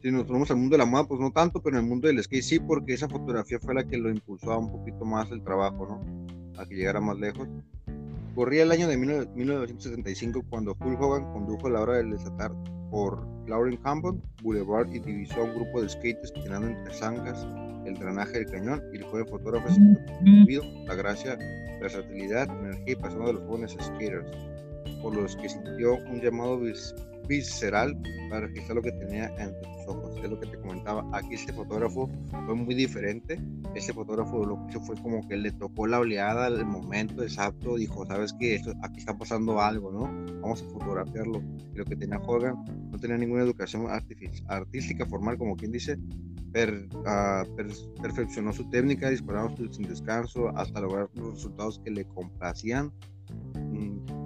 Si 0.02 0.10
nos 0.10 0.24
ponemos 0.24 0.50
al 0.50 0.56
mundo 0.56 0.74
de 0.74 0.78
la 0.78 0.86
moda, 0.86 1.04
pues 1.04 1.20
no 1.20 1.30
tanto, 1.30 1.60
pero 1.60 1.76
en 1.76 1.84
el 1.84 1.88
mundo 1.90 2.08
del 2.08 2.22
skate 2.22 2.42
sí, 2.42 2.58
porque 2.58 2.94
esa 2.94 3.08
fotografía 3.08 3.58
fue 3.60 3.74
la 3.74 3.84
que 3.84 3.98
lo 3.98 4.08
impulsó 4.08 4.52
a 4.52 4.58
un 4.58 4.72
poquito 4.72 5.04
más 5.04 5.30
el 5.30 5.42
trabajo, 5.42 5.86
¿no? 5.86 6.60
A 6.60 6.64
que 6.64 6.74
llegara 6.74 7.00
más 7.00 7.18
lejos. 7.18 7.46
Corría 8.34 8.62
el 8.62 8.72
año 8.72 8.88
de 8.88 8.96
1975 8.96 10.42
cuando 10.48 10.74
Hulk 10.80 11.00
Hogan 11.00 11.30
condujo 11.32 11.68
la 11.68 11.80
hora 11.80 11.96
del 11.96 12.12
desatar 12.12 12.50
por 12.90 13.26
Lauren 13.46 13.76
Campbell 13.76 14.20
Boulevard 14.42 14.88
y 14.90 15.00
divisó 15.00 15.42
a 15.42 15.44
un 15.44 15.54
grupo 15.54 15.82
de 15.82 15.88
skaters 15.88 16.32
tirando 16.32 16.68
entre 16.68 16.94
zangas 16.94 17.46
el 17.84 17.94
drenaje 17.94 18.32
del 18.32 18.46
cañón 18.46 18.82
y 18.92 18.98
el 18.98 19.04
joven 19.04 19.26
fotógrafo 19.26 19.68
se 19.68 19.80
la 20.86 20.94
gracia, 20.94 21.38
versatilidad, 21.80 22.48
energía 22.60 22.92
y 22.92 22.96
pasión 22.96 23.26
de 23.26 23.32
los 23.34 23.42
jóvenes 23.42 23.76
skaters, 23.80 24.30
por 25.02 25.14
los 25.14 25.36
que 25.36 25.48
sintió 25.48 25.96
un 25.96 26.20
llamado 26.20 26.58
visceral 27.28 28.00
para 28.28 28.46
registrar 28.46 28.76
lo 28.76 28.82
que 28.82 28.92
tenía 28.92 29.26
entre 29.38 29.62
sus 29.74 29.88
ojos. 29.88 30.16
Es 30.22 30.30
lo 30.30 30.38
que 30.38 30.46
te 30.46 30.58
comentaba. 30.58 31.04
Aquí 31.12 31.34
este 31.34 31.52
fotógrafo 31.52 32.10
fue 32.46 32.54
muy 32.54 32.74
diferente. 32.74 33.40
Este 33.74 33.92
fotógrafo 33.92 34.44
lo 34.44 34.56
que 34.66 34.70
hizo 34.70 34.80
fue 34.80 34.96
como 34.96 35.26
que 35.28 35.36
le 35.36 35.52
tocó 35.52 35.86
la 35.86 36.00
oleada, 36.00 36.48
el 36.48 36.64
momento 36.64 37.22
exacto. 37.22 37.76
Dijo, 37.76 38.06
sabes 38.06 38.32
que 38.34 38.56
esto, 38.56 38.72
aquí 38.82 39.00
está 39.00 39.16
pasando 39.16 39.60
algo, 39.60 39.90
¿no? 39.90 40.02
Vamos 40.40 40.62
a 40.62 40.70
fotografiarlo. 40.70 41.42
Y 41.72 41.78
lo 41.78 41.84
que 41.84 41.96
tenía 41.96 42.18
Hogan 42.18 42.56
no 42.90 42.98
tenía 42.98 43.16
ninguna 43.16 43.42
educación 43.42 43.86
artística 44.48 45.06
formal, 45.06 45.38
como 45.38 45.56
quien 45.56 45.72
dice. 45.72 45.98
Ah, 47.06 47.44
perfeccionó 48.02 48.52
su 48.52 48.68
técnica, 48.70 49.08
disparaba 49.08 49.54
sin 49.70 49.86
descanso 49.86 50.48
hasta 50.56 50.80
lograr 50.80 51.08
los 51.14 51.34
resultados 51.34 51.78
que 51.84 51.92
le 51.92 52.04
complacían 52.06 52.92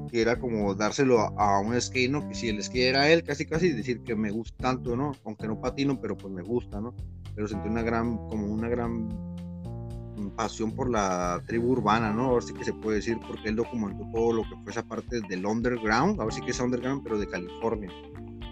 que 0.07 0.21
era 0.21 0.39
como 0.39 0.75
dárselo 0.75 1.21
a, 1.21 1.61
un 1.61 1.81
skate, 1.81 2.11
¿no? 2.11 2.27
Que 2.29 2.35
si 2.35 2.49
el 2.49 2.63
skate 2.63 2.89
era 2.89 3.11
él, 3.11 3.23
casi 3.25 3.47
casi 3.47 3.71
decir 3.71 4.03
que 4.03 4.15
me 4.15 4.31
gusta 4.31 4.57
tanto, 4.63 4.97
¿no? 4.97 5.13
Aunque 5.25 5.47
no 5.47 5.61
patino, 5.61 6.01
pero 6.01 6.17
pues 6.17 6.33
me 6.33 6.43
gusta, 6.43 6.81
¿no? 6.81 6.95
Pero 7.35 7.49
sentí 7.49 7.69
una 7.69 7.83
gran, 7.83 8.17
como 8.29 8.47
una 8.47 8.69
gran 8.69 9.09
pasión 10.37 10.73
por 10.73 10.91
la 10.91 11.43
tribu 11.47 11.73
urbana, 11.73 12.13
¿no? 12.13 12.27
Ahora 12.27 12.43
sí 12.43 12.55
que 12.55 12.65
se 12.65 12.73
puede 12.73 12.97
decir, 12.97 13.19
porque 13.27 13.49
él 13.49 13.57
documentó 13.57 14.05
todo 14.13 14.33
lo 14.33 14.43
que 14.43 14.57
fue 14.63 14.73
esa 14.73 14.83
parte 14.83 15.21
del 15.29 15.47
underground, 15.47 16.21
a 16.21 16.25
ver 16.25 16.33
si 16.33 16.41
que 16.41 16.51
es 16.51 16.61
underground, 16.61 17.03
pero 17.03 17.19
de 17.19 17.27
California. 17.27 17.91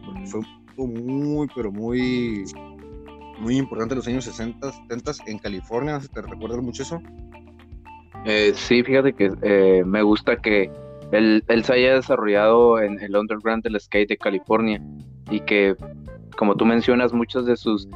Porque 0.05 0.27
fue 0.27 0.43
muy, 0.77 1.49
pero 1.55 1.71
muy, 1.71 2.45
muy 3.41 3.57
importante 3.57 3.95
en 3.95 3.99
los 3.99 4.09
años 4.09 4.25
60, 4.25 4.73
70 4.73 5.13
en 5.27 5.39
California, 5.39 6.01
¿te 6.13 6.23
recuerdas 6.23 6.63
mucho 6.63 6.83
eso? 6.83 7.01
Eh, 8.25 8.53
sí, 8.55 8.83
fíjate 8.83 9.13
que 9.15 9.33
eh, 9.43 9.83
me 9.85 10.03
gusta 10.03 10.37
que 10.37 10.71
él, 11.13 11.45
se 11.65 11.73
haya 11.73 11.95
desarrollado 11.95 12.81
en 12.81 12.99
el 13.01 13.15
underground 13.17 13.63
del 13.63 13.79
skate 13.79 14.09
de 14.09 14.17
California 14.17 14.83
y 15.31 15.41
que, 15.41 15.77
como 16.37 16.57
tú 16.57 16.65
mencionas, 16.65 17.13
muchas 17.13 17.47
de 17.47 17.57
sus 17.57 17.87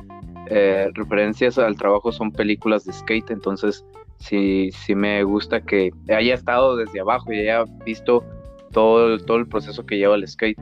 eh, 0.49 0.91
referencias 0.95 1.59
al 1.59 1.77
trabajo 1.77 2.13
son 2.13 2.31
películas 2.31 2.85
de 2.85 2.93
skate, 2.93 3.31
entonces 3.31 3.85
sí, 4.19 4.71
sí 4.73 4.95
me 4.95 5.25
gusta 5.25 5.61
que 5.61 5.91
haya 6.09 6.35
estado 6.35 6.77
desde 6.77 7.01
abajo 7.01 7.33
y 7.33 7.41
haya 7.41 7.65
visto 7.85 8.23
todo, 8.71 9.19
todo 9.19 9.39
el 9.39 9.49
proceso 9.49 9.85
que 9.87 9.97
lleva 9.97 10.15
el 10.15 10.29
skate. 10.29 10.61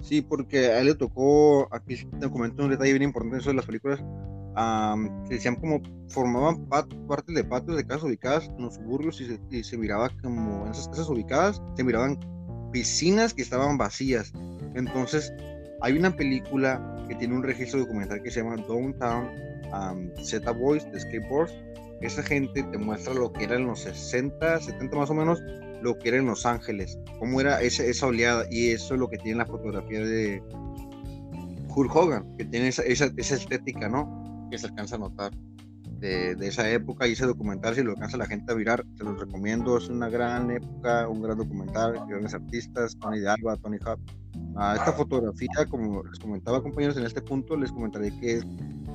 Sí, 0.00 0.20
porque 0.20 0.66
a 0.66 0.80
él 0.80 0.86
le 0.86 0.94
tocó, 0.94 1.68
aquí 1.72 1.96
te 2.18 2.30
comento 2.30 2.64
un 2.64 2.70
detalle 2.70 2.92
bien 2.92 3.04
importante 3.04 3.46
de 3.46 3.54
las 3.54 3.66
películas, 3.66 4.02
que 4.54 5.34
decían 5.34 5.56
como 5.56 5.80
formaban 6.08 6.66
parte 6.68 7.32
de 7.32 7.44
patios 7.44 7.76
de 7.76 7.86
casas 7.86 8.04
ubicadas 8.04 8.50
en 8.56 8.64
los 8.64 8.74
suburbios 8.74 9.20
y 9.20 9.26
se, 9.26 9.40
y 9.50 9.64
se, 9.64 9.78
miraba 9.78 10.10
como 10.22 10.66
en 10.66 10.72
esas 10.72 10.88
casas 10.88 11.08
ubicadas 11.08 11.62
se 11.74 11.84
miraban 11.84 12.18
piscinas 12.70 13.32
que 13.32 13.42
estaban 13.42 13.78
vacías. 13.78 14.32
Entonces 14.74 15.32
hay 15.80 15.96
una 15.96 16.14
película 16.14 16.80
que 17.08 17.14
tiene 17.14 17.34
un 17.34 17.42
registro 17.42 17.80
documental 17.80 18.22
que 18.22 18.30
se 18.30 18.42
llama 18.42 18.56
Downtown 18.56 19.30
Z 20.22 20.50
Boys 20.52 20.90
de 20.92 21.00
Skateboards. 21.00 21.52
Esa 22.00 22.22
gente 22.22 22.62
te 22.62 22.78
muestra 22.78 23.14
lo 23.14 23.32
que 23.32 23.44
era 23.44 23.56
en 23.56 23.66
los 23.66 23.80
60, 23.80 24.60
70 24.60 24.96
más 24.96 25.10
o 25.10 25.14
menos, 25.14 25.40
lo 25.82 25.98
que 25.98 26.08
era 26.08 26.18
en 26.18 26.26
Los 26.26 26.46
Ángeles, 26.46 26.98
cómo 27.18 27.40
era 27.40 27.60
esa, 27.62 27.84
esa 27.84 28.06
oleada 28.06 28.44
y 28.50 28.70
eso 28.70 28.94
es 28.94 29.00
lo 29.00 29.08
que 29.08 29.18
tiene 29.18 29.38
la 29.38 29.46
fotografía 29.46 30.00
de 30.00 30.42
Hulk 31.74 31.94
Hogan, 31.94 32.36
que 32.36 32.44
tiene 32.44 32.68
esa, 32.68 32.82
esa, 32.82 33.10
esa 33.16 33.34
estética, 33.36 33.88
¿no? 33.88 34.21
Que 34.52 34.58
se 34.58 34.66
alcanza 34.66 34.96
a 34.96 34.98
notar 34.98 35.32
de, 35.98 36.34
de, 36.34 36.48
esa 36.48 36.70
época 36.70 37.08
y 37.08 37.12
ese 37.12 37.24
documental, 37.24 37.74
si 37.74 37.82
lo 37.82 37.92
alcanza 37.92 38.18
la 38.18 38.26
gente 38.26 38.52
a 38.52 38.54
mirar, 38.54 38.84
se 38.98 39.04
los 39.04 39.18
recomiendo. 39.18 39.78
Es 39.78 39.88
una 39.88 40.10
gran 40.10 40.50
época, 40.50 41.08
un 41.08 41.22
gran 41.22 41.38
documental, 41.38 41.94
grandes 42.06 42.34
artistas, 42.34 42.98
Tony 42.98 43.20
de 43.20 43.30
Alba, 43.30 43.56
Tony 43.56 43.78
Hub. 43.78 43.98
a 44.56 44.76
esta 44.76 44.92
fotografía, 44.92 45.66
como 45.70 46.04
les 46.04 46.18
comentaba, 46.18 46.62
compañeros, 46.62 46.98
en 46.98 47.06
este 47.06 47.22
punto 47.22 47.56
les 47.56 47.72
comentaré 47.72 48.10
que, 48.20 48.42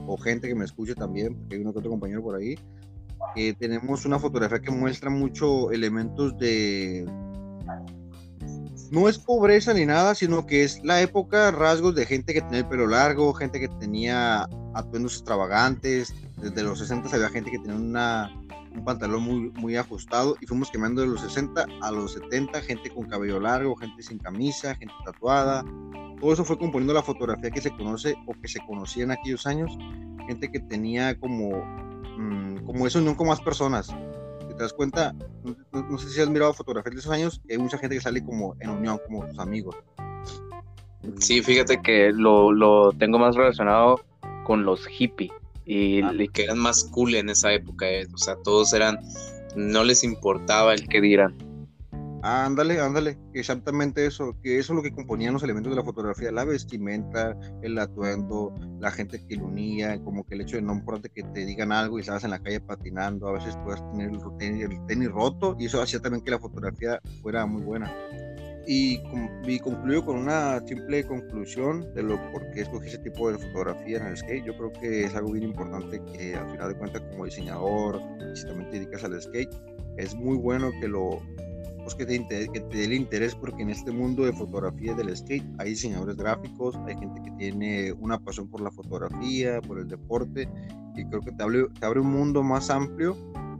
o 0.05 0.15
gente 0.17 0.47
que 0.47 0.53
me 0.53 0.65
escuche 0.65 0.93
también, 0.93 1.33
porque 1.33 1.55
hay 1.55 1.61
uno 1.61 1.73
que 1.73 1.79
otro 1.79 1.89
compañero 1.91 2.21
por 2.21 2.35
ahí, 2.35 2.55
que 3.33 3.53
tenemos 3.53 4.05
una 4.05 4.19
fotografía 4.19 4.59
que 4.59 4.71
muestra 4.71 5.09
mucho 5.09 5.71
elementos 5.71 6.37
de 6.37 7.03
no 8.91 9.09
es 9.09 9.17
pobreza 9.17 9.73
ni 9.73 9.85
nada, 9.85 10.15
sino 10.15 10.45
que 10.45 10.63
es 10.63 10.83
la 10.83 11.01
época, 11.01 11.51
rasgos 11.51 11.95
de 11.95 12.05
gente 12.05 12.33
que 12.33 12.41
tenía 12.41 12.59
el 12.59 12.67
pelo 12.67 12.87
largo, 12.87 13.33
gente 13.33 13.59
que 13.59 13.67
tenía 13.67 14.47
atuendos 14.73 15.15
extravagantes. 15.15 16.13
Desde 16.37 16.63
los 16.63 16.79
60 16.79 17.09
había 17.13 17.29
gente 17.29 17.51
que 17.51 17.59
tenía 17.59 17.75
una, 17.75 18.31
un 18.73 18.83
pantalón 18.85 19.23
muy, 19.23 19.51
muy 19.51 19.75
ajustado 19.75 20.35
y 20.39 20.45
fuimos 20.45 20.71
quemando 20.71 21.01
de 21.01 21.07
los 21.07 21.21
60 21.21 21.65
a 21.81 21.91
los 21.91 22.13
70, 22.13 22.61
gente 22.61 22.89
con 22.89 23.07
cabello 23.07 23.39
largo, 23.39 23.75
gente 23.75 24.01
sin 24.03 24.19
camisa, 24.19 24.75
gente 24.75 24.93
tatuada. 25.05 25.63
Todo 26.19 26.33
eso 26.33 26.45
fue 26.45 26.57
componiendo 26.57 26.93
la 26.93 27.03
fotografía 27.03 27.51
que 27.51 27.61
se 27.61 27.71
conoce 27.71 28.15
o 28.25 28.33
que 28.33 28.47
se 28.47 28.59
conocía 28.65 29.03
en 29.03 29.11
aquellos 29.11 29.45
años. 29.45 29.71
Gente 30.27 30.51
que 30.51 30.59
tenía 30.59 31.19
como, 31.19 31.63
mm, 32.17 32.65
como 32.65 32.87
esa 32.87 32.99
unión 32.99 33.15
con 33.15 33.27
más 33.27 33.41
personas 33.41 33.93
te 34.57 34.63
das 34.63 34.73
cuenta, 34.73 35.15
no, 35.71 35.97
sé 35.97 36.09
si 36.09 36.21
has 36.21 36.29
mirado 36.29 36.53
fotografías 36.53 36.95
de 36.95 36.99
esos 36.99 37.11
años, 37.11 37.41
hay 37.49 37.57
mucha 37.57 37.77
gente 37.77 37.95
que 37.95 38.01
sale 38.01 38.23
como 38.23 38.55
en 38.59 38.71
unión, 38.71 38.99
como 39.05 39.27
sus 39.27 39.39
amigos. 39.39 39.75
Sí, 41.19 41.41
fíjate 41.41 41.81
que 41.81 42.11
lo, 42.11 42.51
lo 42.51 42.91
tengo 42.91 43.19
más 43.19 43.35
relacionado 43.35 44.01
con 44.43 44.65
los 44.65 44.85
hippies 44.87 45.31
y, 45.65 46.01
ah. 46.01 46.11
que 46.33 46.45
eran 46.45 46.59
más 46.59 46.85
cool 46.85 47.15
en 47.15 47.29
esa 47.29 47.53
época, 47.53 47.89
eh, 47.89 48.07
o 48.13 48.17
sea, 48.17 48.35
todos 48.43 48.73
eran, 48.73 48.99
no 49.55 49.83
les 49.83 50.03
importaba 50.03 50.73
el 50.73 50.87
que 50.87 51.01
dirán. 51.01 51.35
Ándale, 52.23 52.79
ándale, 52.81 53.17
exactamente 53.33 54.05
eso, 54.05 54.35
que 54.41 54.57
eso 54.57 54.73
es 54.73 54.77
lo 54.77 54.81
que 54.81 54.91
componían 54.91 55.33
los 55.33 55.43
elementos 55.43 55.71
de 55.71 55.77
la 55.77 55.83
fotografía, 55.83 56.31
la 56.31 56.45
vestimenta, 56.45 57.37
el 57.61 57.77
atuendo, 57.77 58.53
la 58.79 58.91
gente 58.91 59.23
que 59.27 59.35
lo 59.35 59.45
unía, 59.45 60.01
como 60.03 60.25
que 60.25 60.35
el 60.35 60.41
hecho 60.41 60.55
de 60.55 60.63
no 60.63 60.73
importa 60.73 61.09
que 61.09 61.23
te 61.23 61.45
digan 61.45 61.71
algo 61.71 61.97
y 61.97 62.01
estabas 62.01 62.23
en 62.23 62.31
la 62.31 62.39
calle 62.39 62.59
patinando, 62.59 63.27
a 63.27 63.33
veces 63.33 63.55
puedes 63.63 63.81
tener 63.91 64.09
el 64.09 64.77
tenis, 64.87 65.11
roto 65.11 65.55
y 65.59 65.65
eso 65.65 65.81
hacía 65.81 65.99
también 65.99 66.23
que 66.23 66.31
la 66.31 66.39
fotografía 66.39 66.99
fuera 67.21 67.45
muy 67.45 67.61
buena. 67.61 67.93
y, 68.69 68.99
concluyo 69.59 70.03
con 70.03 70.17
una 70.17 70.59
simple 70.67 71.05
conclusión 71.05 71.93
de 71.93 72.03
lo 72.03 72.19
por 72.31 72.51
qué 72.51 72.61
escogí 72.61 72.87
ese 72.87 72.97
tipo 72.97 73.31
de 73.31 73.37
fotografía 73.37 73.97
en 73.97 74.07
el 74.07 74.17
skate. 74.17 74.43
Yo 74.43 74.57
creo 74.57 74.73
que 74.73 75.05
es 75.05 75.15
algo 75.15 75.31
bien 75.31 75.45
importante 75.45 76.01
que 76.11 76.35
al 76.35 76.51
final 76.51 76.69
de 76.69 76.77
cuentas 76.77 77.01
como 77.11 77.23
diseñador, 77.23 78.01
si 78.33 78.45
también 78.45 78.69
te 78.69 78.79
dedicas 78.79 79.05
al 79.05 79.21
skate, 79.21 79.55
es 79.95 80.13
muy 80.15 80.37
bueno 80.37 80.71
que 80.81 80.87
lo 80.89 81.21
que 81.95 82.05
te, 82.05 82.25
que 82.25 82.59
te 82.59 82.77
dé 82.77 82.85
el 82.85 82.93
interés 82.93 83.35
porque 83.35 83.63
en 83.63 83.69
este 83.69 83.91
mundo 83.91 84.25
de 84.25 84.33
fotografía 84.33 84.93
del 84.93 85.15
skate 85.15 85.45
hay 85.57 85.69
diseñadores 85.69 86.15
gráficos, 86.15 86.75
hay 86.87 86.95
gente 86.97 87.21
que 87.21 87.31
tiene 87.31 87.93
una 87.93 88.19
pasión 88.19 88.49
por 88.49 88.61
la 88.61 88.71
fotografía, 88.71 89.61
por 89.61 89.79
el 89.79 89.87
deporte 89.87 90.49
y 90.95 91.05
creo 91.05 91.21
que 91.21 91.31
te 91.31 91.43
abre, 91.43 91.65
te 91.79 91.85
abre 91.85 91.99
un 91.99 92.11
mundo 92.11 92.43
más 92.43 92.69
amplio 92.69 93.15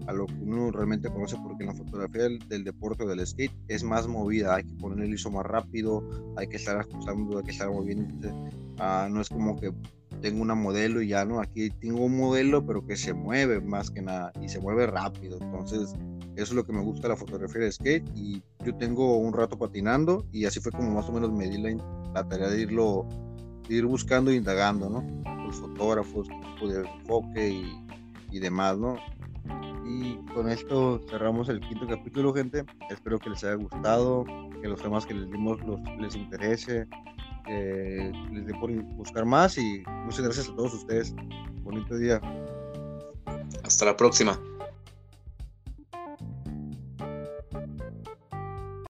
a 0.07 0.13
lo 0.13 0.25
que 0.25 0.35
uno 0.41 0.71
realmente 0.71 1.09
conoce, 1.09 1.37
porque 1.43 1.63
en 1.63 1.67
la 1.67 1.75
fotografía 1.75 2.23
del, 2.23 2.63
deporte 2.63 3.03
o 3.03 3.07
del 3.07 3.25
skate 3.27 3.51
es 3.67 3.83
más 3.83 4.07
movida, 4.07 4.55
hay 4.55 4.63
que 4.63 4.73
poner 4.75 5.05
el 5.05 5.13
ISO 5.13 5.29
más 5.29 5.45
rápido, 5.45 6.01
hay 6.37 6.47
que 6.47 6.55
estar 6.55 6.77
ajustando, 6.77 7.37
hay 7.37 7.43
que 7.43 7.51
estar 7.51 7.69
moviendo, 7.69 8.33
ah, 8.79 9.09
no 9.11 9.21
es 9.21 9.29
como 9.29 9.59
que 9.59 9.73
tengo 10.21 10.41
una 10.41 10.55
modelo 10.55 11.01
y 11.01 11.09
ya 11.09 11.25
no, 11.25 11.41
aquí 11.41 11.69
tengo 11.69 12.05
un 12.05 12.17
modelo 12.17 12.65
pero 12.65 12.85
que 12.85 12.95
se 12.95 13.13
mueve 13.13 13.59
más 13.59 13.91
que 13.91 14.01
nada 14.01 14.31
y 14.41 14.47
se 14.49 14.59
mueve 14.59 14.87
rápido, 14.87 15.37
entonces 15.41 15.93
eso 16.37 16.51
es 16.51 16.55
lo 16.55 16.65
que 16.65 16.71
me 16.71 16.81
gusta 16.81 17.03
de 17.03 17.09
la 17.09 17.15
fotografía 17.15 17.61
de 17.61 17.71
skate 17.71 18.07
y 18.15 18.43
yo 18.63 18.75
tengo 18.75 19.17
un 19.17 19.33
rato 19.33 19.57
patinando 19.57 20.23
y 20.31 20.45
así 20.45 20.59
fue 20.59 20.71
como 20.71 20.91
más 20.91 21.09
o 21.09 21.11
menos 21.11 21.31
me 21.31 21.49
di 21.49 21.57
la, 21.57 22.27
tarea 22.29 22.49
de 22.49 22.61
irlo, 22.61 23.07
ir 23.69 23.85
buscando 23.87 24.29
e 24.29 24.35
indagando, 24.35 24.87
¿no? 24.87 25.03
Los 25.45 25.55
fotógrafos, 25.55 26.27
de 26.61 26.87
enfoque 26.87 27.49
y, 27.49 27.81
y 28.31 28.39
demás, 28.39 28.77
¿no? 28.77 28.97
Y 29.83 30.17
con 30.33 30.47
esto 30.49 31.01
cerramos 31.09 31.49
el 31.49 31.59
quinto 31.59 31.87
capítulo, 31.87 32.31
gente. 32.33 32.65
Espero 32.91 33.17
que 33.17 33.31
les 33.31 33.43
haya 33.43 33.55
gustado, 33.55 34.23
que 34.61 34.67
los 34.67 34.79
temas 34.79 35.07
que 35.07 35.15
les 35.15 35.31
dimos 35.31 35.57
les 35.99 36.15
interese, 36.15 36.87
que 37.47 38.11
les 38.31 38.45
dé 38.45 38.53
por 38.59 38.71
buscar 38.95 39.25
más 39.25 39.57
y 39.57 39.83
muchas 40.05 40.21
gracias 40.21 40.49
a 40.49 40.55
todos 40.55 40.73
ustedes. 40.75 41.15
Bonito 41.63 41.97
día. 41.97 42.21
Hasta 43.63 43.85
la 43.85 43.97
próxima. 43.97 44.39